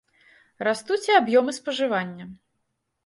[0.67, 2.25] Растуць і аб'ёмы спажывання.